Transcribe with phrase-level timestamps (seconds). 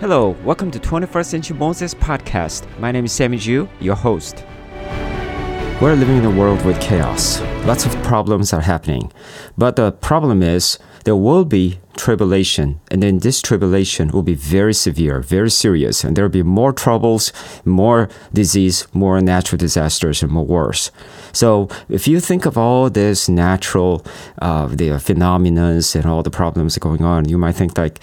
[0.00, 2.68] Hello, welcome to 21st Century Moses podcast.
[2.78, 4.44] My name is Sammy Ju, your host.
[5.82, 7.40] We're living in a world with chaos.
[7.66, 9.12] Lots of problems are happening.
[9.56, 10.78] But the problem is
[11.08, 16.14] there will be tribulation, and then this tribulation will be very severe, very serious, and
[16.14, 17.32] there will be more troubles,
[17.64, 20.90] more disease, more natural disasters, and more wars.
[21.32, 24.04] So, if you think of all this natural,
[24.42, 28.00] uh, the phenomena and all the problems going on, you might think like,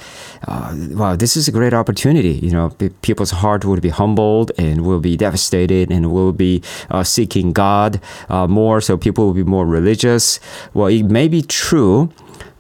[0.48, 2.70] uh, "Wow, this is a great opportunity." You know,
[3.04, 8.02] people's heart will be humbled and will be devastated, and will be uh, seeking God
[8.30, 8.82] uh, more.
[8.82, 10.40] So people will be more religious.
[10.74, 12.10] Well, it may be true,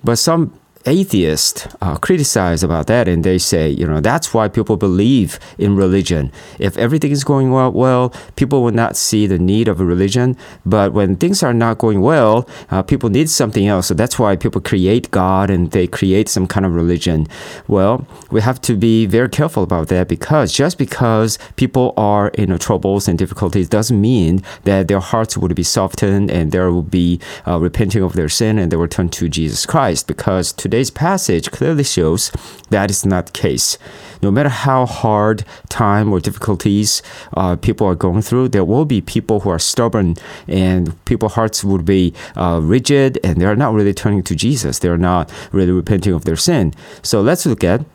[0.05, 0.53] but some
[0.85, 5.75] atheists uh, criticize about that and they say, you know, that's why people believe in
[5.75, 6.31] religion.
[6.59, 10.37] If everything is going well, well people will not see the need of a religion.
[10.65, 13.87] But when things are not going well, uh, people need something else.
[13.87, 17.27] So that's why people create God and they create some kind of religion.
[17.67, 22.55] Well, we have to be very careful about that because just because people are in
[22.59, 27.19] troubles and difficulties doesn't mean that their hearts would be softened and there will be
[27.47, 30.91] uh, repenting of their sin and they will turn to Jesus Christ because today today's
[30.91, 32.31] passage clearly shows
[32.69, 33.77] that is not the case.
[34.21, 37.01] No matter how hard time or difficulties
[37.37, 40.15] uh, people are going through, there will be people who are stubborn
[40.49, 44.79] and people's hearts would be uh, rigid and they're not really turning to Jesus.
[44.79, 46.73] They're not really repenting of their sin.
[47.01, 47.85] So let's look at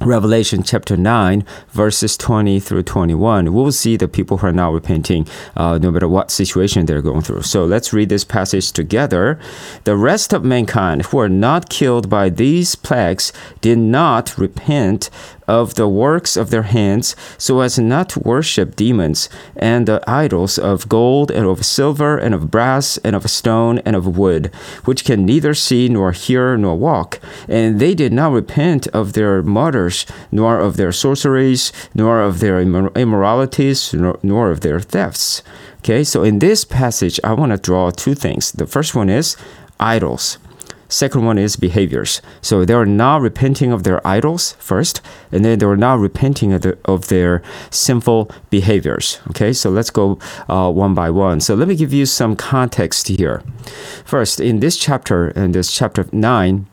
[0.00, 4.72] Revelation chapter 9, verses 20 through 21, we will see the people who are now
[4.72, 7.42] repenting uh, no matter what situation they're going through.
[7.42, 9.40] So let's read this passage together.
[9.82, 15.10] The rest of mankind who are not killed by these plagues did not repent
[15.48, 20.58] of the works of their hands, so as not to worship demons and the idols
[20.58, 24.52] of gold and of silver and of brass and of stone and of wood,
[24.84, 27.18] which can neither see nor hear nor walk.
[27.48, 32.60] And they did not repent of their murders, nor of their sorceries, nor of their
[32.60, 35.42] immoralities, nor, nor of their thefts.
[35.78, 38.52] Okay, so in this passage, I want to draw two things.
[38.52, 39.36] The first one is
[39.80, 40.38] idols.
[40.88, 42.22] Second one is behaviors.
[42.40, 45.00] So they are not repenting of their idols first,
[45.30, 49.20] and then they are not repenting of, the, of their sinful behaviors.
[49.30, 50.18] Okay, so let's go
[50.48, 51.40] uh, one by one.
[51.40, 53.42] So let me give you some context here.
[54.04, 56.66] First, in this chapter, in this chapter 9,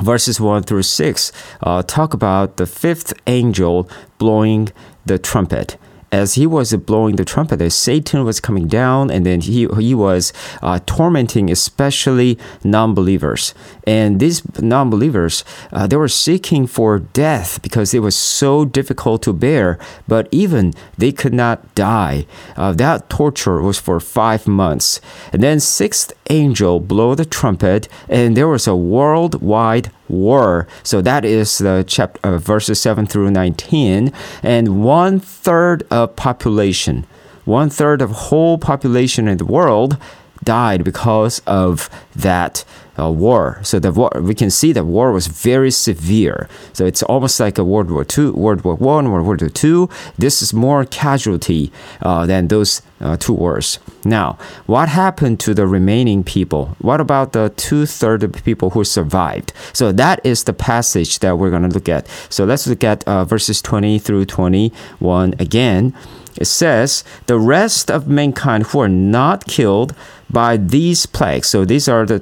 [0.00, 1.32] verses 1 through 6
[1.62, 4.70] uh, talk about the fifth angel blowing
[5.04, 5.76] the trumpet
[6.12, 10.32] as he was blowing the trumpet, Satan was coming down, and then he he was
[10.60, 13.54] uh, tormenting especially non-believers.
[13.86, 19.32] And these non-believers, uh, they were seeking for death because it was so difficult to
[19.32, 19.78] bear.
[20.06, 22.26] But even they could not die.
[22.56, 25.00] Uh, that torture was for five months.
[25.32, 30.68] And then sixth angel blow the trumpet, and there was a worldwide war.
[30.82, 34.12] So that is the chapter uh, verses seven through nineteen,
[34.42, 37.06] and one third of population,
[37.44, 39.96] one third of whole population in the world
[40.44, 42.64] died because of that
[42.98, 43.60] uh, war.
[43.62, 46.48] So the war, we can see that war was very severe.
[46.72, 49.88] So it's almost like a World War Two, World War One, World War Two.
[50.18, 51.72] This is more casualty
[52.02, 53.78] uh, than those uh, two wars.
[54.04, 56.76] Now, what happened to the remaining people?
[56.80, 59.52] What about the two third of people who survived?
[59.72, 62.06] So that is the passage that we're going to look at.
[62.28, 65.94] So let's look at uh, verses twenty through twenty-one again.
[66.36, 69.94] It says, The rest of mankind who are not killed
[70.30, 71.48] by these plagues.
[71.48, 72.20] So these are the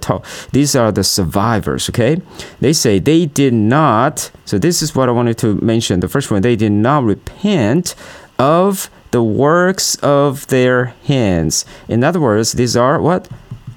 [0.52, 1.88] these are the survivors.
[1.88, 2.20] Okay,
[2.60, 4.30] they say they did not.
[4.44, 6.00] So this is what I wanted to mention.
[6.00, 7.94] The first one, they did not repent
[8.38, 11.64] of the works of their hands.
[11.88, 13.28] In other words, these are what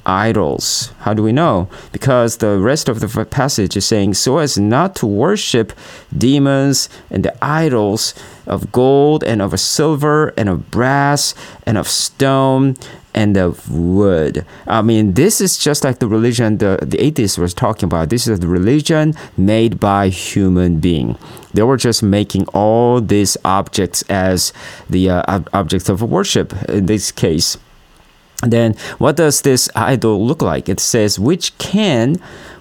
[0.06, 0.92] idols.
[1.00, 1.70] How do we know?
[1.92, 5.74] Because the rest of the passage is saying, so as not to worship
[6.16, 8.14] demons and the idols
[8.46, 11.34] of gold and of silver and of brass
[11.66, 12.76] and of stone
[13.14, 14.46] and of wood.
[14.66, 18.10] I mean, this is just like the religion the, the atheists was talking about.
[18.10, 21.18] This is the religion made by human being.
[21.54, 24.52] They were just making all these objects as
[24.90, 27.58] the uh, objects of worship in this case.
[28.42, 30.68] Then, what does this idol look like?
[30.68, 32.18] It says, which can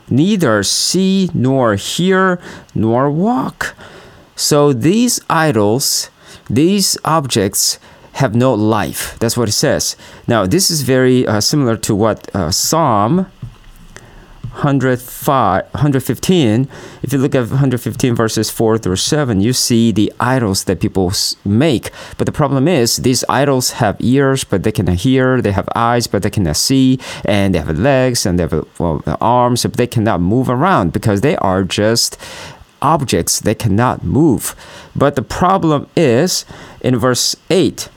[0.08, 2.40] neither see nor hear
[2.74, 3.74] nor walk.
[4.36, 6.10] So, these idols,
[6.48, 7.78] these objects,
[8.14, 9.18] have no life.
[9.18, 9.96] That's what it says.
[10.28, 13.26] Now, this is very uh, similar to what uh, Psalm
[14.52, 16.68] 105, 115,
[17.02, 21.10] if you look at 115 verses 4 through 7, you see the idols that people
[21.46, 21.90] make.
[22.18, 25.40] But the problem is, these idols have ears, but they cannot hear.
[25.40, 27.00] They have eyes, but they cannot see.
[27.24, 31.22] And they have legs and they have well, arms, but they cannot move around because
[31.22, 32.18] they are just
[32.82, 34.54] objects that cannot move.
[34.94, 36.44] But the problem is
[36.80, 37.88] in verse 8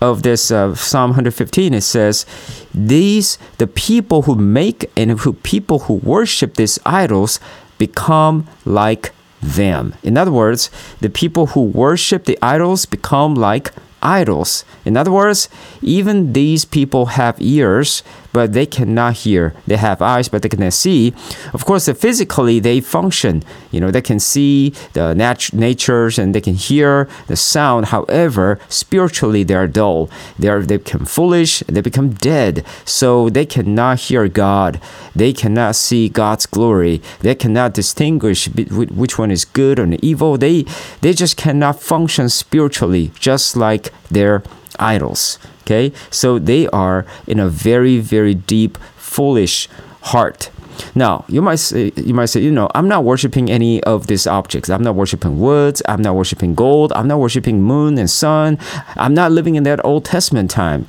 [0.00, 2.26] of this uh, Psalm 115, it says,
[2.74, 7.40] These, the people who make and who people who worship these idols
[7.78, 9.94] become like them.
[10.02, 10.70] In other words,
[11.00, 13.72] the people who worship the idols become like
[14.02, 14.64] idols.
[14.84, 15.48] In other words,
[15.82, 18.02] even these people have ears,
[18.34, 19.54] but they cannot hear.
[19.66, 21.14] They have eyes, but they cannot see.
[21.54, 23.44] Of course, uh, physically they function.
[23.70, 27.86] You know, they can see the nat- natures and they can hear the sound.
[27.86, 30.10] However, spiritually they are dull.
[30.36, 31.62] They are they become foolish.
[31.68, 32.66] They become dead.
[32.84, 34.80] So they cannot hear God.
[35.14, 37.00] They cannot see God's glory.
[37.20, 40.36] They cannot distinguish which one is good and evil.
[40.36, 40.64] They
[41.02, 44.42] they just cannot function spiritually, just like their
[44.78, 45.38] idols.
[45.62, 49.68] Okay, so they are in a very, very deep, foolish
[50.02, 50.50] heart.
[50.94, 54.26] Now, you might say, you might say, you know, I'm not worshiping any of these
[54.26, 54.68] objects.
[54.68, 55.82] I'm not worshiping woods.
[55.88, 56.92] I'm not worshiping gold.
[56.92, 58.58] I'm not worshiping moon and sun.
[58.96, 60.86] I'm not living in that Old Testament time.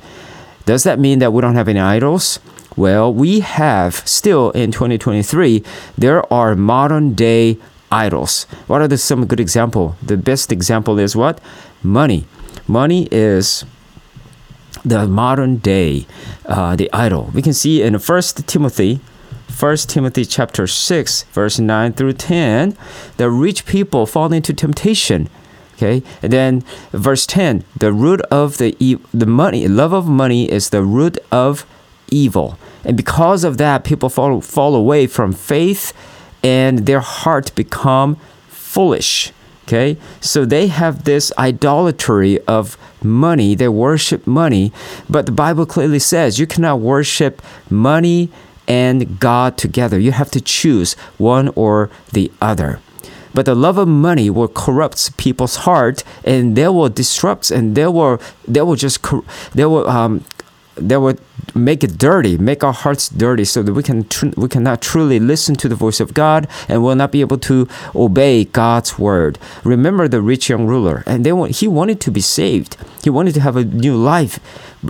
[0.64, 2.40] Does that mean that we don't have any idols?
[2.76, 5.62] Well, we have still in 2023.
[5.96, 7.58] There are modern day
[7.90, 8.44] idols.
[8.66, 9.96] What are the, some good example?
[10.02, 11.40] The best example is what?
[11.82, 12.26] Money.
[12.66, 13.64] Money is
[14.86, 16.06] the modern day,
[16.46, 17.30] uh, the idol.
[17.34, 19.00] We can see in First Timothy,
[19.48, 22.76] First Timothy chapter six, verse nine through ten,
[23.16, 25.28] the rich people fall into temptation.
[25.74, 30.50] Okay, and then verse ten, the root of the e- the money, love of money
[30.50, 31.66] is the root of
[32.10, 35.92] evil, and because of that, people fall fall away from faith,
[36.42, 38.16] and their heart become
[38.48, 39.32] foolish.
[39.66, 43.56] Okay, so they have this idolatry of money.
[43.56, 44.72] They worship money,
[45.10, 48.30] but the Bible clearly says you cannot worship money
[48.68, 49.98] and God together.
[49.98, 52.78] You have to choose one or the other.
[53.34, 57.86] But the love of money will corrupt people's heart, and they will disrupt, and they
[57.86, 59.04] will they will just
[59.52, 60.24] they will um,
[60.76, 61.20] they would
[61.54, 65.18] make it dirty, make our hearts dirty, so that we can tr- we cannot truly
[65.18, 69.38] listen to the voice of God and will not be able to obey God's word.
[69.64, 72.76] Remember the rich young ruler, and they want, he wanted to be saved.
[73.02, 74.38] He wanted to have a new life,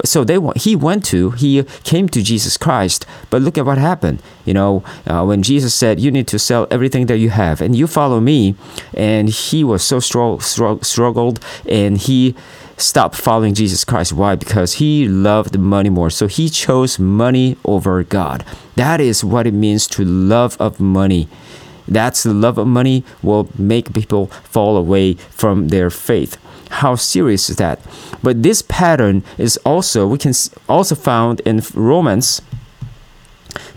[0.05, 3.07] so they want he went to he came to Jesus Christ.
[3.31, 4.23] But look at what happened.
[4.45, 7.77] You know uh, when Jesus said, "You need to sell everything that you have and
[7.77, 8.57] you follow me,"
[8.95, 12.35] and he was so strong, struggled, and he
[12.77, 14.13] stopped following Jesus Christ.
[14.13, 14.35] Why?
[14.35, 16.11] Because he loved money more.
[16.11, 18.45] So he chose money over God.
[18.77, 21.29] That is what it means to love of money.
[21.89, 26.37] That's the love of money will make people fall away from their faith.
[26.71, 27.81] How serious is that?
[28.23, 30.33] But this pattern is also we can
[30.69, 32.43] also found in Romans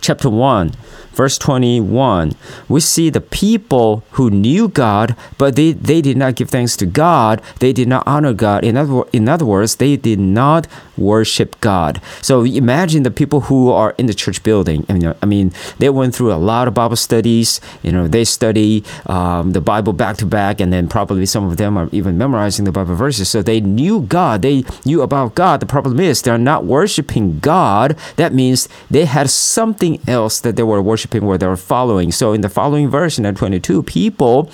[0.01, 0.71] chapter 1
[1.19, 2.33] verse 21,
[2.69, 6.85] we see the people who knew God, but they, they did not give thanks to
[6.85, 7.41] God.
[7.59, 8.63] They did not honor God.
[8.63, 12.01] In other, in other words, they did not worship God.
[12.21, 14.85] So imagine the people who are in the church building.
[14.87, 17.59] I mean, I mean they went through a lot of Bible studies.
[17.83, 21.57] You know, they study um, the Bible back to back, and then probably some of
[21.57, 23.27] them are even memorizing the Bible verses.
[23.27, 24.41] So they knew God.
[24.41, 25.59] They knew about God.
[25.59, 27.97] The problem is they're not worshiping God.
[28.15, 32.11] That means they had something else that they were worshiping worshiping they were following.
[32.11, 34.49] So in the following verse, in 22, people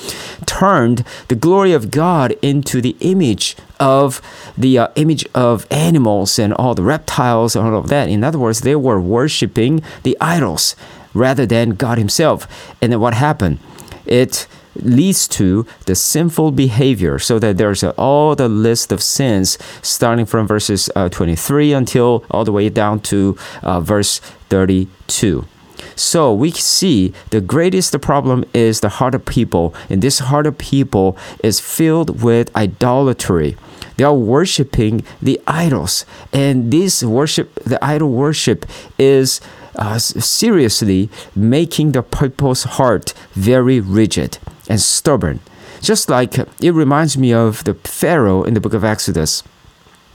[0.46, 4.22] turned the glory of God into the image of
[4.58, 8.10] the uh, image of animals and all the reptiles and all of that.
[8.10, 10.76] In other words, they were worshiping the idols
[11.14, 12.48] rather than God Himself.
[12.82, 13.60] And then what happened?
[14.06, 19.58] It leads to the sinful behavior so that there's a, all the list of sins
[19.82, 24.20] starting from verses uh, 23 until all the way down to uh, verse
[24.50, 25.48] 32
[25.96, 30.58] so we see the greatest problem is the heart of people, and this heart of
[30.58, 33.58] people is filled with idolatry.
[33.98, 38.66] They are worshiping the idols, and this worship, the idol worship,
[39.00, 39.40] is
[39.76, 44.38] uh, seriously making the people's heart very rigid
[44.68, 45.40] and stubborn.
[45.82, 49.44] Just like it reminds me of the Pharaoh in the book of Exodus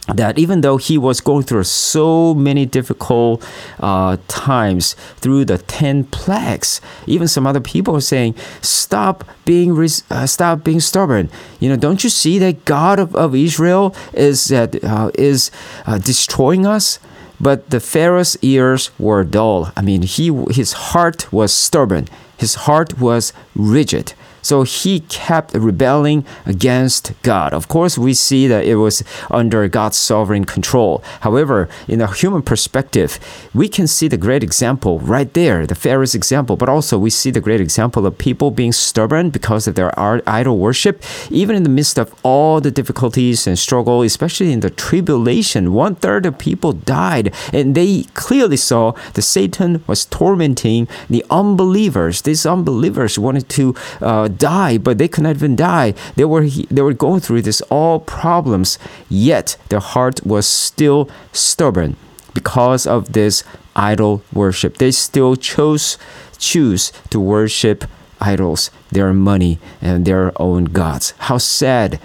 [0.08, 3.44] that even though he was going through so many difficult
[3.78, 9.78] uh, times through the 10 plagues even some other people are saying stop being
[10.10, 11.28] uh, stop being stubborn.
[11.58, 15.50] You know don't you see that god of, of israel is uh, is
[15.86, 16.98] uh, destroying us?
[17.42, 19.72] But the pharaoh's ears were dull.
[19.76, 22.08] I mean he his heart was stubborn.
[22.36, 27.52] His heart was rigid So he kept rebelling against God.
[27.52, 31.02] Of course, we see that it was under God's sovereign control.
[31.20, 33.18] However, in a human perspective,
[33.54, 37.30] we can see the great example right there, the Pharaoh's example, but also we see
[37.30, 41.68] the great example of people being stubborn because of their idol worship, even in the
[41.68, 45.72] midst of all the difficulties and struggle, especially in the tribulation.
[45.72, 52.22] One third of people died, and they clearly saw that Satan was tormenting the unbelievers.
[52.22, 55.94] These unbelievers wanted to uh, die, but they could not even die.
[56.16, 61.96] They were they were going through this all problems, yet their heart was still stubborn
[62.34, 63.44] because of this
[63.76, 64.78] idol worship.
[64.78, 65.98] They still chose
[66.38, 67.84] choose to worship
[68.20, 71.14] idols, their money and their own gods.
[71.18, 72.00] How sad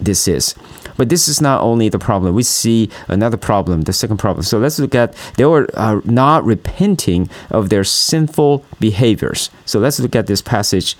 [0.00, 0.54] this is.
[0.96, 2.34] But this is not only the problem.
[2.34, 4.44] We see another problem, the second problem.
[4.44, 9.50] So let's look at they were uh, not repenting of their sinful behaviors.
[9.66, 10.96] So let's look at this passage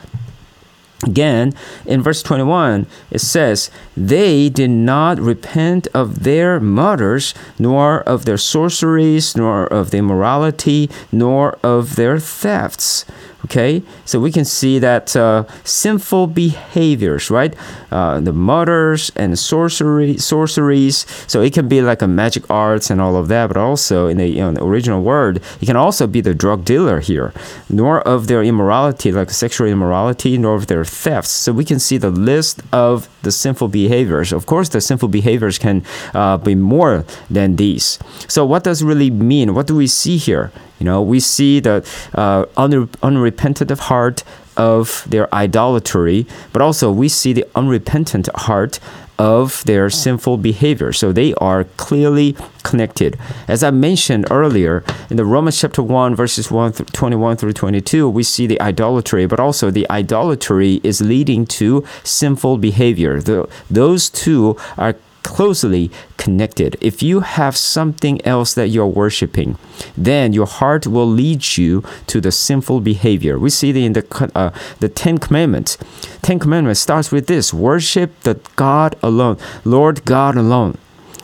[1.04, 1.52] Again,
[1.84, 8.38] in verse 21, it says, They did not repent of their murders, nor of their
[8.38, 13.04] sorceries, nor of their immorality, nor of their thefts.
[13.46, 17.54] Okay, so we can see that uh, sinful behaviors, right?
[17.92, 21.06] Uh, the murders and sorcery, sorceries.
[21.28, 24.16] So it can be like a magic arts and all of that, but also in
[24.16, 27.32] the, you know, the original word, it can also be the drug dealer here.
[27.70, 31.30] Nor of their immorality, like sexual immorality, nor of their thefts.
[31.30, 34.32] So we can see the list of the sinful behaviors.
[34.32, 35.84] Of course, the sinful behaviors can
[36.14, 38.00] uh, be more than these.
[38.26, 39.54] So what does really mean?
[39.54, 40.50] What do we see here?
[40.78, 44.24] You know, we see the uh, unre- unrepentant heart
[44.56, 48.78] of their idolatry, but also we see the unrepentant heart
[49.18, 50.92] of their sinful behavior.
[50.92, 53.18] So they are clearly connected.
[53.48, 58.08] As I mentioned earlier, in the Romans chapter 1, verses 1 th- 21 through 22,
[58.08, 63.20] we see the idolatry, but also the idolatry is leading to sinful behavior.
[63.20, 66.76] The, those two are closely connected.
[66.80, 69.58] If you have something else that you're worshiping,
[69.96, 73.38] then your heart will lead you to the sinful behavior.
[73.38, 75.76] We see in the uh, the Ten Commandments.
[76.22, 80.78] Ten Commandments starts with this: worship the God alone, Lord God alone.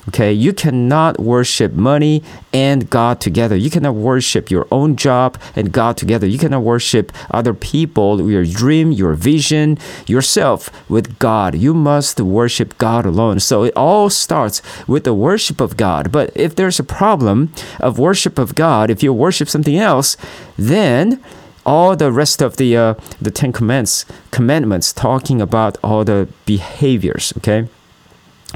[0.09, 3.55] Okay, you cannot worship money and God together.
[3.55, 6.27] You cannot worship your own job and God together.
[6.27, 9.79] You cannot worship other people, your dream, your vision,
[10.09, 11.55] yourself with God.
[11.55, 13.39] You must worship God alone.
[13.39, 16.11] So it all starts with the worship of God.
[16.11, 20.17] But if there's a problem of worship of God, if you worship something else,
[20.57, 21.23] then
[21.65, 27.33] all the rest of the uh, the Ten Commandments commandments talking about all the behaviors.
[27.37, 27.69] Okay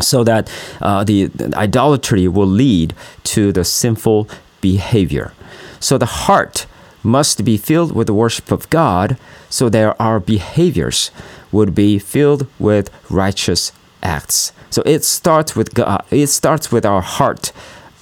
[0.01, 0.51] so that
[0.81, 4.29] uh, the, the idolatry will lead to the sinful
[4.61, 5.33] behavior.
[5.81, 6.67] So the heart
[7.03, 9.17] must be filled with the worship of God,
[9.49, 11.11] so that our behaviors
[11.53, 13.73] would be filled with righteous
[14.03, 14.53] acts.
[14.71, 16.05] So it starts with God.
[16.11, 17.53] It starts with our heart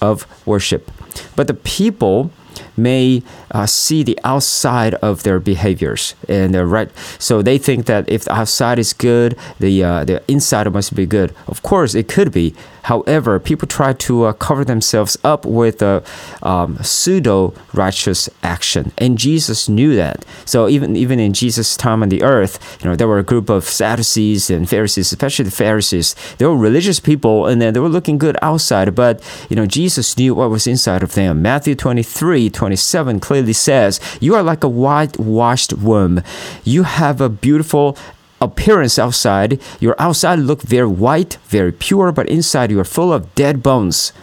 [0.00, 0.90] of worship.
[1.36, 2.30] But the people
[2.76, 8.08] may uh, see the outside of their behaviors and they're right so they think that
[8.08, 12.08] if the outside is good the uh, the inside must be good of course it
[12.08, 12.54] could be
[12.84, 16.02] However, people try to uh, cover themselves up with a
[16.42, 20.24] um, pseudo righteous action, and Jesus knew that.
[20.44, 23.48] So even even in Jesus' time on the earth, you know, there were a group
[23.48, 26.14] of Sadducees and Pharisees, especially the Pharisees.
[26.36, 30.16] They were religious people, and then they were looking good outside, but you know, Jesus
[30.18, 31.40] knew what was inside of them.
[31.40, 36.22] Matthew 23, 27 clearly says, "You are like a whitewashed womb.
[36.64, 37.94] You have a beautiful
[38.40, 43.34] appearance outside, your outside look very white, very pure, but inside you are full of
[43.34, 44.14] dead bones.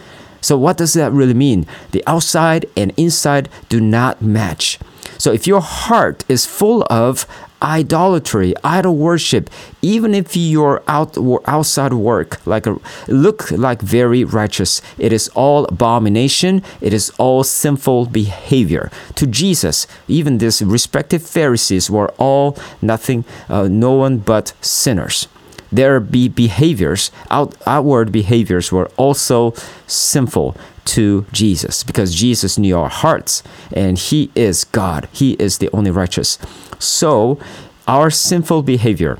[0.42, 1.68] So what does that really mean?
[1.92, 4.80] The outside and inside do not match.
[5.20, 7.28] So if your heart is full of
[7.62, 9.50] idolatry, idol worship,
[9.82, 12.78] even if your out outside work like a,
[13.08, 16.64] look like very righteous, it is all abomination.
[16.82, 18.92] It is all sinful behavior.
[19.16, 25.28] To Jesus, even these respective Pharisees were all nothing, uh, no one but sinners
[25.72, 29.54] their be behaviors, out, outward behaviors, were also
[29.88, 35.08] sinful to Jesus because Jesus knew our hearts and He is God.
[35.12, 36.38] He is the only righteous.
[36.80, 37.40] So,
[37.88, 39.20] our sinful behavior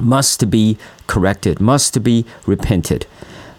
[0.00, 3.06] must be corrected, must be repented.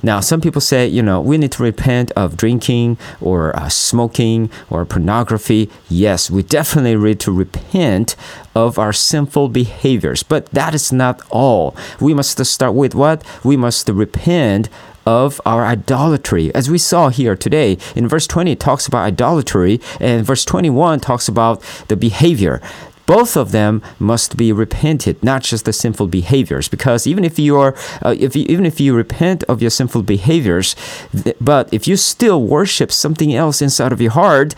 [0.06, 4.50] Now, some people say, you know, we need to repent of drinking or uh, smoking
[4.70, 5.70] or pornography.
[5.90, 8.18] Yes, we definitely need to repent
[8.54, 11.74] of our sinful behaviors, but that is not all.
[12.02, 13.24] We must start with what?
[13.46, 14.68] We must repent
[15.06, 16.54] of our idolatry.
[16.54, 21.00] As we saw here today, in verse 20, it talks about idolatry, and verse 21
[21.00, 22.62] talks about the behavior
[23.06, 26.68] both of them must be repented, not just the sinful behaviors.
[26.68, 30.04] Because even if you are, uh, if you, even if you repent of your sinful
[30.04, 30.76] behaviors,
[31.24, 34.56] th- but if you still worship something else inside of your heart,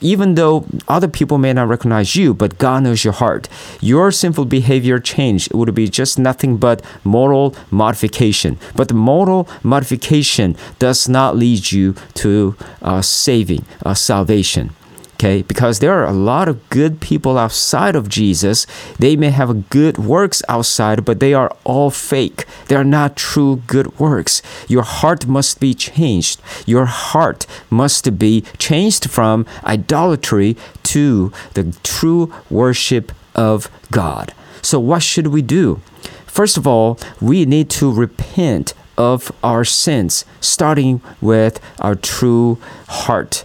[0.00, 3.48] even though other people may not recognize you, but God knows your heart,
[3.80, 8.58] your sinful behavior change would be just nothing but moral modification.
[8.74, 14.74] But the moral modification does not lead you to uh, saving, uh, salvation
[15.14, 18.66] okay because there are a lot of good people outside of jesus.
[18.98, 22.44] They may have good works outside but they are all fake.
[22.68, 24.42] They are not true good works.
[24.68, 26.40] Your heart must be changed.
[26.66, 30.56] Your heart must be changed from idolatry
[30.94, 34.34] to the true worship of god.
[34.62, 35.80] So what should we do?
[36.26, 43.44] First of all we need to repent of our sins starting with our true heart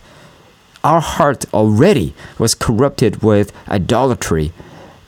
[0.83, 4.51] our heart already was corrupted with idolatry.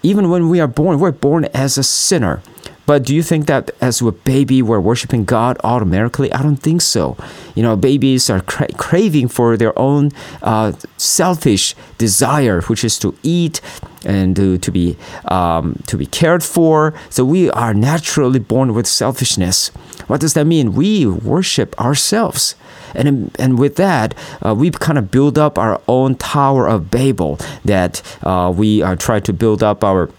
[0.04, 2.42] Even when we are born, we're born as a sinner.
[2.86, 6.34] But do you think that as a baby we're worshiping God automatically?
[6.34, 7.16] I don't think so.
[7.56, 10.12] You know, babies are cra- craving for their own
[10.42, 13.62] uh, selfish desire, which is to eat
[14.04, 16.94] and to, to be um, to be cared for.
[17.10, 19.70] So we are naturally born with selfishness.
[20.08, 20.74] What does that mean?
[20.74, 22.56] We worship ourselves.
[22.96, 27.40] And, and with that, uh, we kind of build up our own Tower of Babel
[27.66, 30.10] that uh, we uh, try to build up our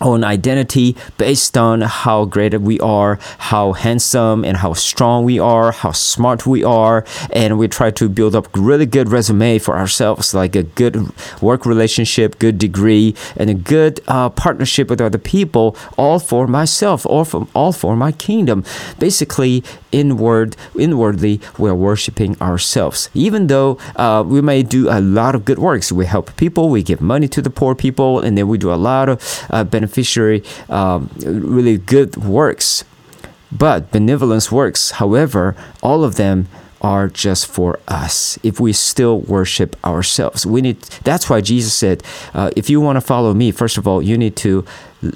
[0.00, 5.72] own identity based on how great we are, how handsome and how strong we are,
[5.72, 10.34] how smart we are, and we try to build up really good resume for ourselves,
[10.34, 11.10] like a good
[11.40, 17.06] work relationship, good degree, and a good uh, partnership with other people, all for myself,
[17.06, 18.64] all for all for my kingdom.
[18.98, 19.62] Basically,
[19.92, 23.08] inward, inwardly, we're worshiping ourselves.
[23.14, 26.82] Even though uh, we may do a lot of good works, we help people, we
[26.82, 30.42] give money to the poor people, and then we do a lot of uh, beneficiary,
[30.68, 32.84] um, really good works.
[33.52, 36.48] But benevolence works, however, all of them
[36.82, 40.76] are just for us if we still worship ourselves we need
[41.08, 42.02] that's why jesus said
[42.34, 44.62] uh, if you want to follow me first of all you need to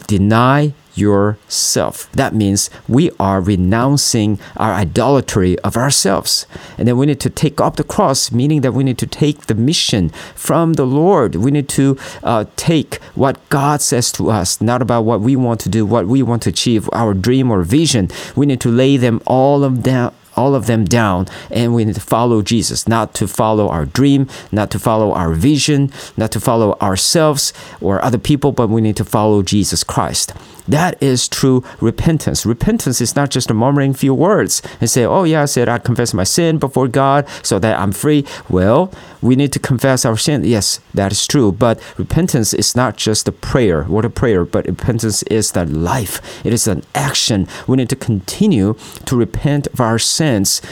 [0.07, 2.11] deny yourself.
[2.13, 6.47] That means we are renouncing our idolatry of ourselves.
[6.79, 9.47] And then we need to take up the cross, meaning that we need to take
[9.47, 11.35] the mission from the Lord.
[11.37, 15.61] We need to uh, take what God says to us, not about what we want
[15.61, 18.09] to do, what we want to achieve, our dream or vision.
[18.37, 21.95] We need to lay them all of down all of them down and we need
[21.95, 26.41] to follow Jesus, not to follow our dream, not to follow our vision, not to
[26.41, 30.33] follow ourselves or other people, but we need to follow Jesus Christ.
[30.67, 32.47] That is true repentance.
[32.47, 35.79] Repentance is not just a murmuring few words and say, oh, yeah, I said I
[35.79, 38.25] confess my sin before God so that I'm free.
[38.49, 40.45] Well, we need to confess our sin.
[40.45, 41.53] Yes, that is true.
[41.53, 46.45] But repentance is not just a prayer, what a prayer, but repentance is the life.
[46.45, 47.47] It is an action.
[47.67, 50.63] We need to continue to repent of our sins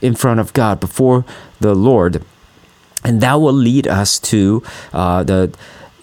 [0.00, 1.24] in front of God before
[1.60, 2.22] the Lord.
[3.04, 5.54] And that will lead us to uh, the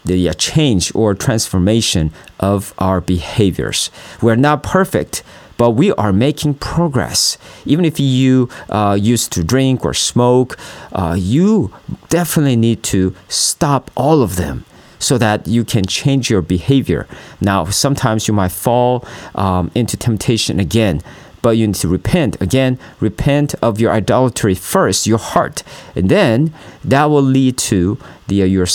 [0.06, 3.90] the uh, change or transformation of our behaviors.
[4.22, 5.24] We're not perfect,
[5.58, 7.38] but we are making progress.
[7.66, 10.58] Even if you uh, used to drink or smoke,
[10.92, 11.74] uh, you
[12.10, 14.66] definitely need to stop all of them
[15.00, 17.08] so that you can change your behavior.
[17.42, 21.02] Now, sometimes you might fall um, into temptation again
[21.46, 22.42] but you need to repent.
[22.42, 25.62] Again, repent of your idolatry first, your heart,
[25.96, 26.52] and then
[26.84, 28.66] that will lead to the uh, your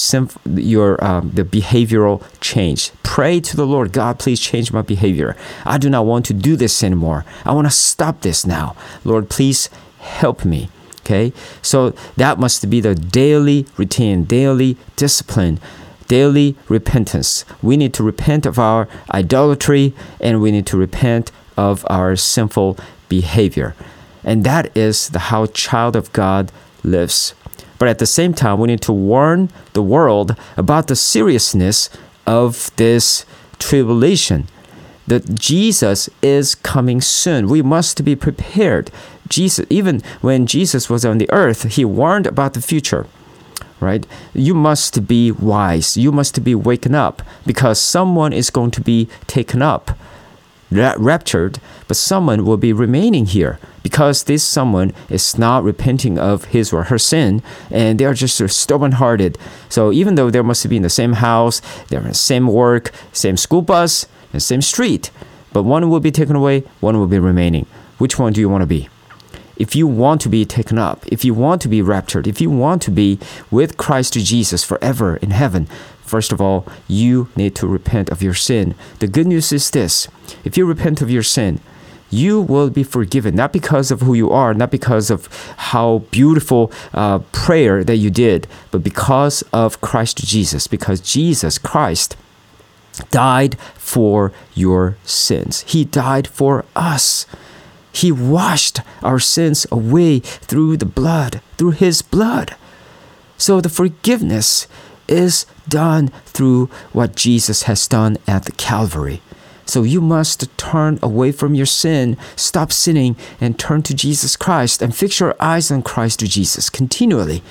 [0.44, 2.92] your um, the behavioral change.
[3.02, 5.34] Pray to the Lord, God, please change my behavior.
[5.66, 7.24] I do not want to do this anymore.
[7.44, 8.76] I want to stop this now.
[9.02, 10.68] Lord, please help me.
[11.00, 15.58] Okay, so that must be the daily routine, daily discipline
[16.06, 17.44] daily repentance.
[17.62, 22.78] We need to repent of our idolatry and we need to repent of our sinful
[23.08, 23.74] behavior.
[24.24, 27.34] And that is the how child of God lives.
[27.78, 31.88] But at the same time, we need to warn the world about the seriousness
[32.26, 33.24] of this
[33.58, 34.46] tribulation.
[35.06, 37.48] That Jesus is coming soon.
[37.48, 38.90] We must be prepared.
[39.28, 43.06] Jesus, even when Jesus was on the earth, he warned about the future
[43.80, 44.06] right?
[44.34, 45.96] You must be wise.
[45.96, 49.92] You must be waken up because someone is going to be taken up
[50.70, 56.72] raptured, but someone will be remaining here because this someone is not repenting of his
[56.72, 59.36] or her sin and they are just stubborn hearted.
[59.68, 62.92] So even though they must be in the same house, they're in the same work,
[63.12, 65.10] same school bus, and same street,
[65.52, 67.66] but one will be taken away, one will be remaining.
[67.98, 68.88] Which one do you want to be?
[69.56, 72.48] If you want to be taken up, if you want to be raptured, if you
[72.48, 73.18] want to be
[73.50, 75.68] with Christ Jesus forever in heaven,
[76.10, 78.74] First of all, you need to repent of your sin.
[78.98, 80.08] The good news is this
[80.42, 81.60] if you repent of your sin,
[82.10, 85.28] you will be forgiven, not because of who you are, not because of
[85.70, 92.16] how beautiful uh, prayer that you did, but because of Christ Jesus, because Jesus Christ
[93.12, 95.62] died for your sins.
[95.68, 97.24] He died for us.
[97.92, 102.56] He washed our sins away through the blood, through His blood.
[103.36, 104.66] So the forgiveness
[105.10, 109.20] is done through what Jesus has done at the Calvary.
[109.66, 114.82] So you must turn away from your sin, stop sinning, and turn to Jesus Christ
[114.82, 117.42] and fix your eyes on Christ to Jesus continually.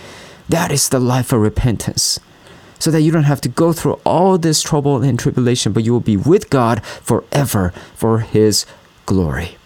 [0.50, 2.20] That is the life of repentance.
[2.78, 5.94] So that you don't have to go through all this trouble and tribulation, but you
[5.94, 8.66] will be with God forever for His
[9.06, 9.58] glory.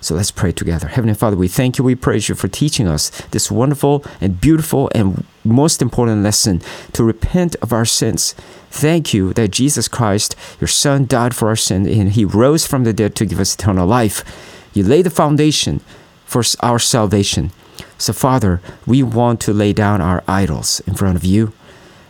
[0.00, 0.88] So let's pray together.
[0.88, 4.90] Heavenly Father, we thank you, we praise you for teaching us this wonderful and beautiful
[4.94, 6.60] and most important lesson
[6.92, 8.34] to repent of our sins.
[8.70, 12.84] Thank you that Jesus Christ, your Son, died for our sin and he rose from
[12.84, 14.24] the dead to give us eternal life.
[14.72, 15.80] You laid the foundation
[16.24, 17.50] for our salvation.
[17.98, 21.52] So, Father, we want to lay down our idols in front of you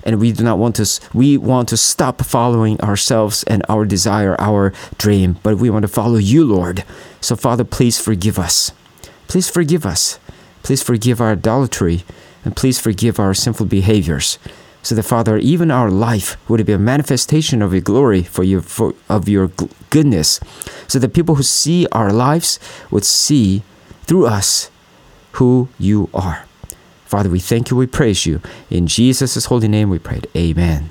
[0.04, 4.34] and we do not want to we want to stop following ourselves and our desire
[4.40, 6.84] our dream but we want to follow you lord
[7.20, 8.72] so father please forgive us
[9.28, 10.18] please forgive us
[10.62, 12.02] please forgive our idolatry
[12.44, 14.38] and please forgive our sinful behaviors
[14.82, 18.60] so that father even our life would be a manifestation of your glory for your
[18.62, 19.48] for, of your
[19.90, 20.40] goodness
[20.88, 22.58] so that people who see our lives
[22.90, 23.62] would see
[24.04, 24.70] through us
[25.32, 26.44] who you are
[27.12, 28.40] Father, we thank you, we praise you.
[28.70, 30.28] In Jesus' holy name we prayed.
[30.34, 30.88] Amen.